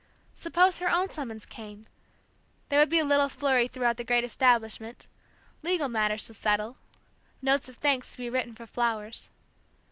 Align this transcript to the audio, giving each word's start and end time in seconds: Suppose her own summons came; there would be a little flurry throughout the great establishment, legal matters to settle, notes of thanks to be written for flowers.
Suppose 0.33 0.79
her 0.79 0.89
own 0.89 1.11
summons 1.11 1.45
came; 1.45 1.83
there 2.69 2.79
would 2.79 2.89
be 2.89 2.97
a 2.97 3.05
little 3.05 3.29
flurry 3.29 3.67
throughout 3.67 3.97
the 3.97 4.03
great 4.03 4.23
establishment, 4.23 5.07
legal 5.61 5.89
matters 5.89 6.25
to 6.25 6.33
settle, 6.33 6.77
notes 7.39 7.69
of 7.69 7.75
thanks 7.75 8.13
to 8.13 8.17
be 8.17 8.27
written 8.27 8.55
for 8.55 8.65
flowers. 8.65 9.29